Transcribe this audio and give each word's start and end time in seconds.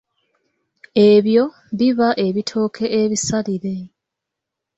Ebyo 1.09 1.43
biba 1.77 2.09
ebitooke 2.27 2.85
ebisalire. 3.01 3.75